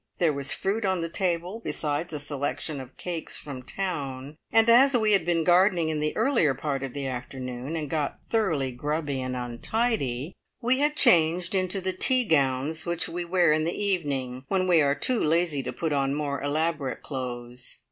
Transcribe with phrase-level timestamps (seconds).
[0.17, 4.97] There was fruit on the table, besides a selection of cakes from town, and as
[4.97, 9.21] we had been gardening in the earlier part of the afternoon, and got thoroughly grubby
[9.21, 14.43] and untidy, we had changed into the tea gowns which we wear in the evening
[14.47, 17.77] when we are too lazy to put on more elaborate clothes.